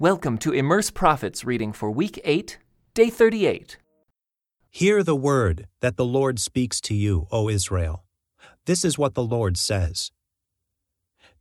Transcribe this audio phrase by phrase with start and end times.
[0.00, 2.56] Welcome to Immerse Prophets reading for week 8,
[2.94, 3.76] day 38.
[4.70, 8.06] Hear the word that the Lord speaks to you, O Israel.
[8.64, 10.10] This is what the Lord says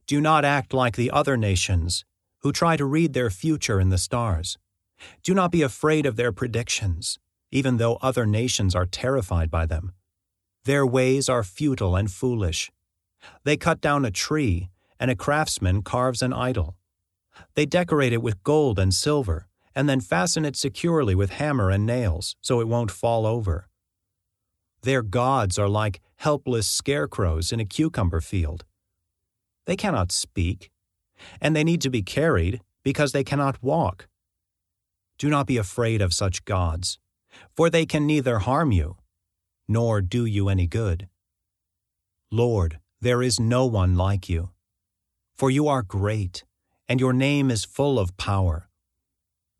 [0.07, 2.03] Do not act like the other nations
[2.39, 4.57] who try to read their future in the stars.
[5.23, 7.17] Do not be afraid of their predictions,
[7.51, 9.93] even though other nations are terrified by them.
[10.65, 12.73] Their ways are futile and foolish.
[13.45, 14.69] They cut down a tree,
[14.99, 16.75] and a craftsman carves an idol.
[17.55, 21.85] They decorate it with gold and silver, and then fasten it securely with hammer and
[21.85, 23.67] nails so it won't fall over.
[24.81, 28.65] Their gods are like helpless scarecrows in a cucumber field.
[29.65, 30.71] They cannot speak,
[31.41, 34.07] and they need to be carried because they cannot walk.
[35.17, 36.97] Do not be afraid of such gods,
[37.55, 38.95] for they can neither harm you
[39.69, 41.07] nor do you any good.
[42.31, 44.49] Lord, there is no one like you,
[45.35, 46.43] for you are great,
[46.89, 48.67] and your name is full of power.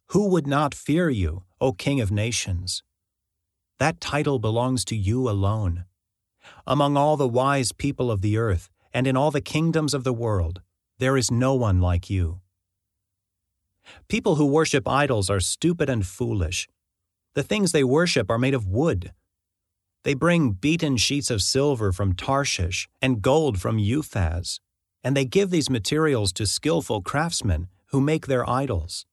[0.08, 2.82] Who would not fear you, O King of nations?
[3.78, 5.86] That title belongs to you alone.
[6.66, 10.12] Among all the wise people of the earth and in all the kingdoms of the
[10.12, 10.62] world,
[10.98, 12.42] there is no one like you.
[14.08, 16.68] People who worship idols are stupid and foolish.
[17.36, 19.14] The things they worship are made of wood.
[20.04, 24.60] They bring beaten sheets of silver from Tarshish and gold from Uphaz,
[25.04, 29.06] and they give these materials to skillful craftsmen who make their idols.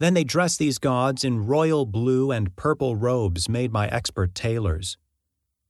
[0.00, 4.98] Then they dress these gods in royal blue and purple robes made by expert tailors.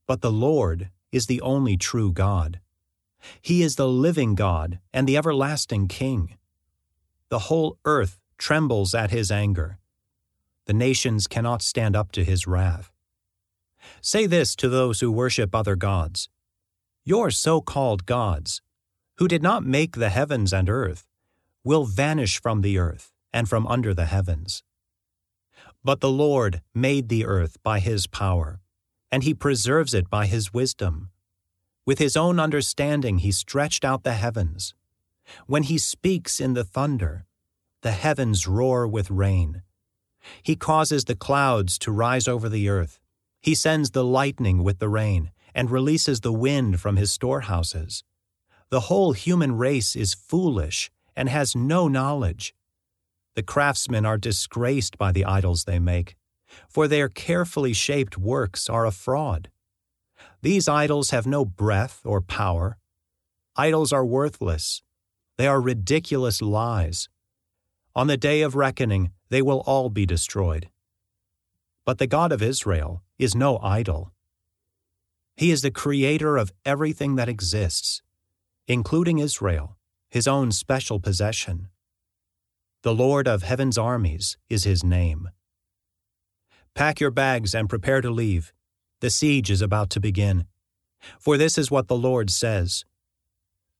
[0.06, 2.60] But the Lord is the only true God.
[3.40, 6.36] He is the living God and the everlasting King.
[7.28, 9.78] The whole earth trembles at his anger.
[10.66, 12.90] The nations cannot stand up to his wrath.
[14.00, 16.28] Say this to those who worship other gods
[17.04, 18.62] Your so called gods,
[19.16, 21.06] who did not make the heavens and earth,
[21.62, 24.62] will vanish from the earth and from under the heavens.
[25.82, 28.60] But the Lord made the earth by his power,
[29.12, 31.10] and he preserves it by his wisdom.
[31.86, 34.74] With his own understanding, he stretched out the heavens.
[35.46, 37.26] When he speaks in the thunder,
[37.82, 39.62] the heavens roar with rain.
[40.42, 42.98] He causes the clouds to rise over the earth.
[43.40, 48.02] He sends the lightning with the rain and releases the wind from his storehouses.
[48.70, 52.54] The whole human race is foolish and has no knowledge.
[53.34, 56.16] The craftsmen are disgraced by the idols they make,
[56.68, 59.50] for their carefully shaped works are a fraud.
[60.42, 62.78] These idols have no breath or power.
[63.56, 64.82] Idols are worthless.
[65.36, 67.08] They are ridiculous lies.
[67.96, 70.68] On the day of reckoning, they will all be destroyed.
[71.84, 74.12] But the God of Israel is no idol.
[75.36, 78.02] He is the creator of everything that exists,
[78.66, 79.76] including Israel,
[80.08, 81.68] his own special possession.
[82.82, 85.28] The Lord of heaven's armies is his name.
[86.74, 88.52] Pack your bags and prepare to leave.
[89.00, 90.46] The siege is about to begin.
[91.18, 92.84] For this is what the Lord says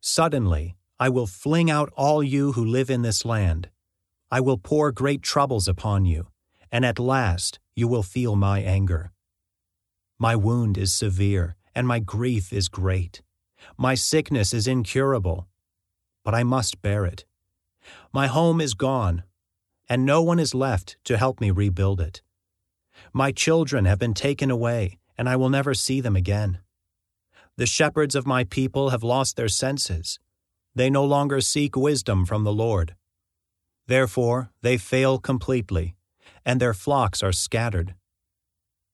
[0.01, 3.71] Suddenly I will fling out all you who live in this land.
[4.31, 6.29] I will pour great troubles upon you,
[6.71, 9.13] and at last you will feel my anger.
[10.19, 13.23] My wound is severe, and my grief is great.
[13.77, 15.49] My sickness is incurable,
[16.25, 17.25] but I must bear it.
[18.13, 19.25] My home is gone,
[19.89, 22.23] and no one is left to help me rebuild it.
[23.13, 26.61] My children have been taken away, and I will never see them again.
[27.57, 30.19] The shepherds of my people have lost their senses.
[30.75, 32.97] They no longer seek wisdom from the Lord.
[33.87, 35.95] Therefore, they fail completely,
[36.45, 37.95] and their flocks are scattered.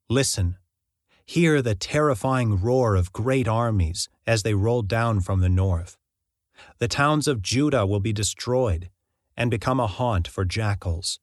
[0.08, 0.56] Listen,
[1.30, 5.96] hear the terrifying roar of great armies as they roll down from the north.
[6.78, 8.90] The towns of Judah will be destroyed
[9.36, 11.20] and become a haunt for jackals.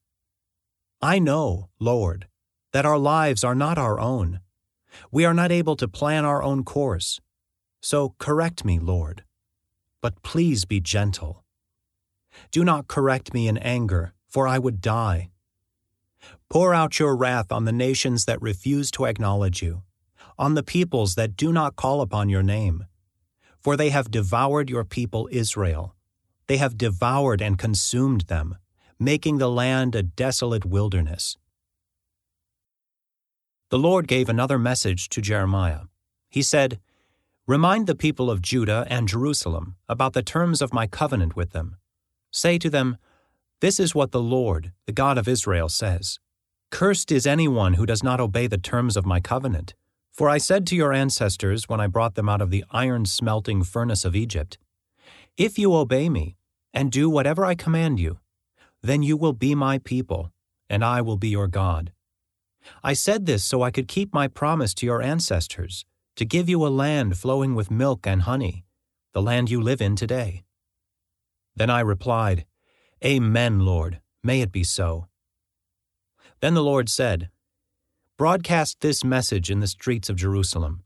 [1.01, 2.29] I know, Lord,
[2.72, 4.40] that our lives are not our own.
[5.12, 7.19] We are not able to plan our own course.
[7.81, 9.25] So correct me, Lord.
[10.01, 11.44] But please be gentle.
[12.53, 15.31] Do not correct me in anger, for I would die.
[16.50, 19.83] Pour out your wrath on the nations that refuse to acknowledge you,
[20.38, 22.86] on the peoples that do not call upon your name.
[23.60, 25.95] For they have devoured your people Israel.
[26.48, 28.57] They have devoured and consumed them,
[29.00, 31.38] making the land a desolate wilderness.
[33.69, 35.81] The Lord gave another message to Jeremiah.
[36.30, 36.80] He said,
[37.45, 41.78] Remind the people of Judah and Jerusalem about the terms of my covenant with them.
[42.31, 42.98] Say to them,
[43.60, 46.19] This is what the Lord, the God of Israel, says
[46.72, 49.74] Cursed is anyone who does not obey the terms of my covenant.
[50.18, 53.62] For I said to your ancestors when I brought them out of the iron smelting
[53.64, 54.58] furnace of Egypt,
[55.38, 56.38] If you obey me,
[56.74, 58.18] and do whatever I command you,
[58.81, 60.34] Then you will be my people,
[60.72, 61.92] and I will be your God.
[62.84, 65.86] I said this so I could keep my promise to your ancestors,
[66.16, 68.66] to give you a land flowing with milk and honey,
[69.13, 70.44] the land you live in today.
[71.56, 72.48] Then I replied,
[73.06, 75.06] Amen, Lord, may it be so.
[76.40, 77.30] Then the Lord said,
[78.18, 80.81] Broadcast this message in the streets of Jerusalem.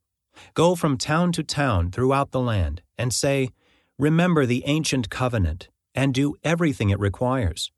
[0.54, 3.52] Go from town to town throughout the land, and say,
[3.98, 7.72] Remember the ancient covenant, and do everything it requires.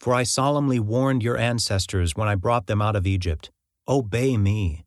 [0.00, 3.50] For I solemnly warned your ancestors when I brought them out of Egypt
[3.86, 4.86] Obey me.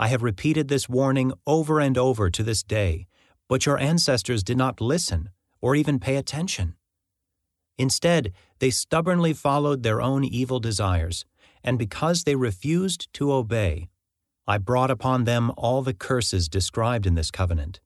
[0.00, 3.06] I have repeated this warning over and over to this day,
[3.48, 5.30] but your ancestors did not listen
[5.60, 6.74] or even pay attention.
[7.78, 11.24] Instead, they stubbornly followed their own evil desires,
[11.64, 13.88] and because they refused to obey,
[14.46, 17.80] I brought upon them all the curses described in this covenant.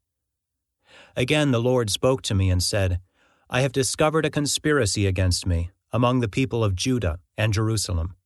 [1.14, 3.00] Again the Lord spoke to me and said,
[3.49, 8.17] I have discovered a conspiracy against me among the people of Judah and Jerusalem.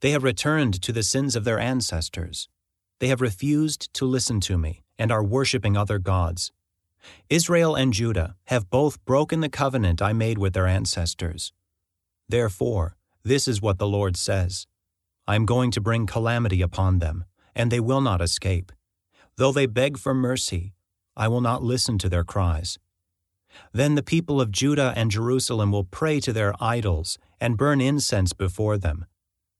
[0.00, 2.48] They have returned to the sins of their ancestors.
[3.00, 6.52] They have refused to listen to me and are worshipping other gods.
[7.28, 11.52] Israel and Judah have both broken the covenant I made with their ancestors.
[12.28, 14.66] Therefore, this is what the Lord says
[15.26, 17.24] I am going to bring calamity upon them,
[17.54, 18.72] and they will not escape.
[19.36, 20.74] Though they beg for mercy,
[21.16, 22.78] I will not listen to their cries.
[23.72, 28.32] Then the people of Judah and Jerusalem will pray to their idols and burn incense
[28.32, 29.06] before them.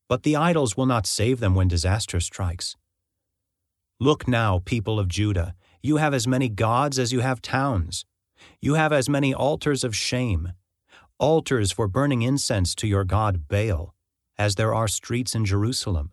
[0.07, 2.75] But the idols will not save them when disaster strikes.
[3.99, 8.05] Look now, people of Judah, you have as many gods as you have towns.
[8.61, 10.53] You have as many altars of shame,
[11.17, 13.95] altars for burning incense to your god Baal,
[14.37, 16.11] as there are streets in Jerusalem.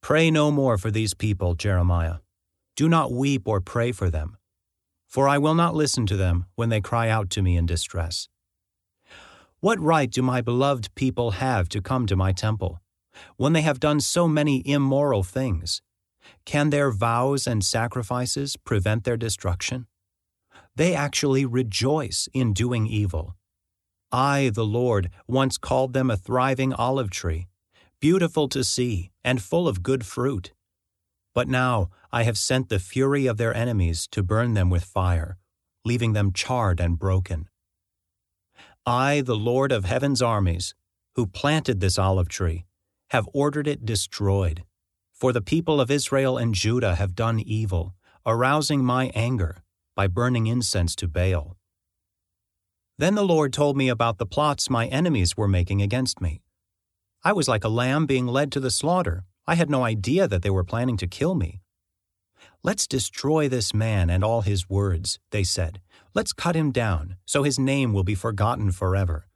[0.00, 2.16] Pray no more for these people, Jeremiah.
[2.76, 4.36] Do not weep or pray for them
[5.10, 8.28] for I will not listen to them when they cry out to me in distress.
[9.58, 12.80] What right do my beloved people have to come to my temple,
[13.36, 15.82] when they have done so many immoral things?
[16.44, 19.88] Can their vows and sacrifices prevent their destruction?
[20.76, 23.34] They actually rejoice in doing evil.
[24.12, 27.46] I, the Lord, once called them a thriving olive tree,
[28.00, 30.52] beautiful to see and full of good fruit.
[31.34, 35.38] But now I have sent the fury of their enemies to burn them with fire,
[35.84, 37.48] leaving them charred and broken.
[38.84, 40.74] I, the Lord of heaven's armies,
[41.14, 42.64] who planted this olive tree,
[43.10, 44.64] have ordered it destroyed.
[45.12, 47.94] For the people of Israel and Judah have done evil,
[48.26, 49.62] arousing my anger
[49.94, 51.56] by burning incense to Baal.
[53.00, 56.42] Then the Lord told me about the plots my enemies were making against me.
[57.24, 59.24] I was like a lamb being led to the slaughter.
[59.46, 61.62] I had no idea that they were planning to kill me.
[62.62, 65.80] Let's destroy this man and all his words, they said.
[66.12, 69.28] Let's cut him down, so his name will be forgotten forever.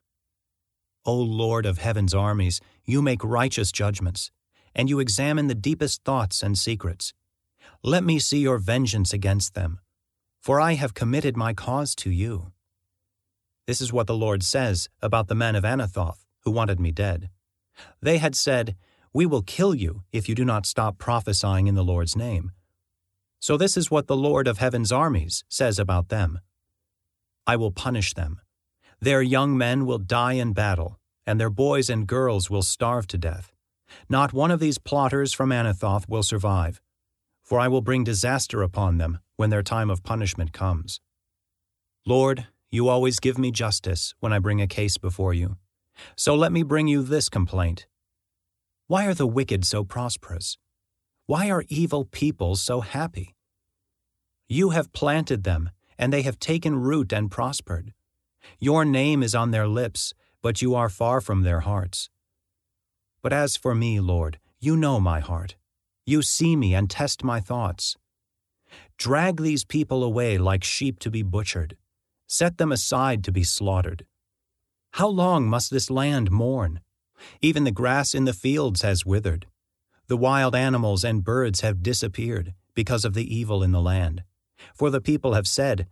[1.06, 4.30] O Lord of heaven's armies, you make righteous judgments,
[4.74, 7.14] and you examine the deepest thoughts and secrets.
[7.82, 9.80] Let me see your vengeance against them,
[10.42, 12.52] for I have committed my cause to you.
[13.66, 17.30] This is what the Lord says about the men of Anathoth who wanted me dead.
[18.00, 18.76] They had said,
[19.12, 22.52] We will kill you if you do not stop prophesying in the Lord's name.
[23.40, 26.40] So this is what the Lord of heaven's armies says about them
[27.46, 28.40] I will punish them.
[29.00, 33.18] Their young men will die in battle, and their boys and girls will starve to
[33.18, 33.52] death.
[34.08, 36.80] Not one of these plotters from Anathoth will survive,
[37.42, 41.00] for I will bring disaster upon them when their time of punishment comes.
[42.06, 45.58] Lord, you always give me justice when I bring a case before you.
[46.16, 47.86] So let me bring you this complaint.
[48.88, 50.58] Why are the wicked so prosperous?
[51.26, 53.36] Why are evil people so happy?
[54.48, 57.92] You have planted them, and they have taken root and prospered.
[58.58, 60.12] Your name is on their lips,
[60.42, 62.10] but you are far from their hearts.
[63.22, 65.54] But as for me, Lord, you know my heart.
[66.06, 67.96] You see me and test my thoughts.
[68.98, 71.76] Drag these people away like sheep to be butchered.
[72.26, 74.06] Set them aside to be slaughtered.
[74.92, 76.80] How long must this land mourn?
[77.40, 79.46] Even the grass in the fields has withered.
[80.06, 84.22] The wild animals and birds have disappeared because of the evil in the land.
[84.74, 85.86] For the people have said,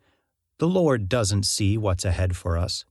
[0.59, 2.85] The Lord doesn't see what's ahead for us.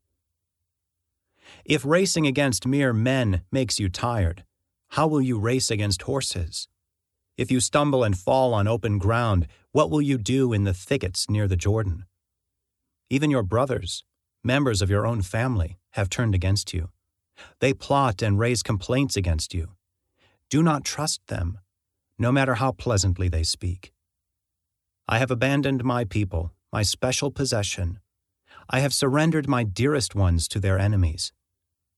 [1.66, 4.44] If racing against mere men makes you tired,
[4.90, 6.68] how will you race against horses?
[7.38, 11.30] If you stumble and fall on open ground, what will you do in the thickets
[11.30, 12.06] near the Jordan?
[13.12, 14.06] Even your brothers,
[14.42, 16.92] members of your own family, have turned against you.
[17.60, 19.72] They plot and raise complaints against you.
[20.50, 21.60] Do not trust them,
[22.18, 23.92] no matter how pleasantly they speak.
[25.10, 28.00] I have abandoned my people, my special possession.
[28.70, 31.34] I have surrendered my dearest ones to their enemies.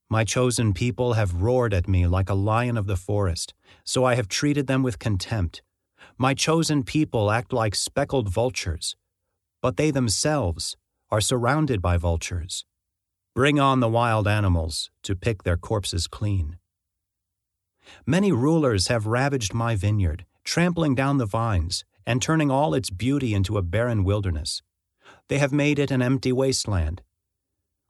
[0.09, 3.53] My chosen people have roared at me like a lion of the forest,
[3.83, 5.61] so I have treated them with contempt.
[6.17, 8.95] My chosen people act like speckled vultures,
[9.61, 10.75] but they themselves
[11.13, 12.65] are surrounded by vultures.
[13.35, 16.57] Bring on the wild animals to pick their corpses clean.
[18.03, 23.35] Many rulers have ravaged my vineyard, trampling down the vines and turning all its beauty
[23.35, 24.63] into a barren wilderness.
[25.27, 27.03] They have made it an empty wasteland.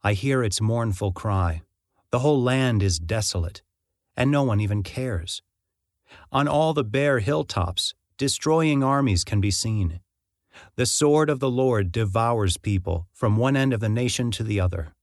[0.02, 1.62] I hear its mournful cry.
[2.10, 3.62] The whole land is desolate,
[4.18, 5.40] and no one even cares.
[6.30, 10.00] On all the bare hilltops, destroying armies can be seen.
[10.76, 14.60] The sword of the Lord devours people from one end of the nation to the
[14.60, 14.94] other.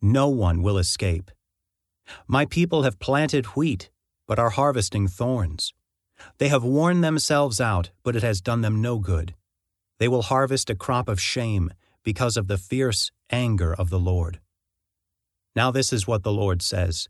[0.00, 1.30] No one will escape.
[2.26, 3.90] My people have planted wheat,
[4.26, 5.72] but are harvesting thorns.
[6.38, 9.34] They have worn themselves out, but it has done them no good.
[9.98, 14.40] They will harvest a crop of shame because of the fierce anger of the Lord.
[15.56, 17.08] Now, this is what the Lord says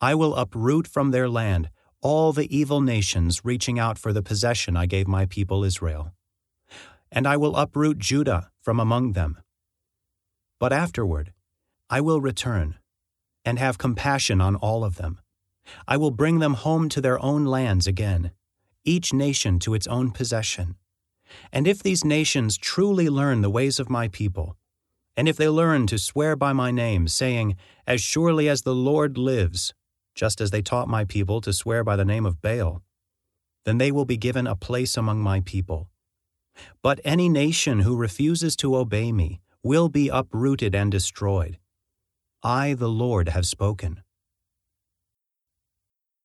[0.00, 4.76] I will uproot from their land all the evil nations reaching out for the possession
[4.76, 6.12] I gave my people Israel.
[7.12, 9.38] And I will uproot Judah from among them.
[10.58, 11.32] But afterward,
[11.88, 12.76] I will return
[13.44, 15.20] and have compassion on all of them.
[15.88, 18.32] I will bring them home to their own lands again,
[18.84, 20.76] each nation to its own possession.
[21.52, 24.56] And if these nations truly learn the ways of my people,
[25.16, 29.18] and if they learn to swear by my name, saying, As surely as the Lord
[29.18, 29.74] lives,
[30.14, 32.82] just as they taught my people to swear by the name of Baal,
[33.64, 35.90] then they will be given a place among my people.
[36.82, 41.58] But any nation who refuses to obey me will be uprooted and destroyed.
[42.42, 44.02] I, the Lord, have spoken.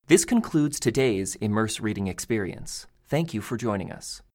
[0.06, 2.86] This concludes today's Immerse Reading Experience.
[3.08, 4.22] Thank you for joining us.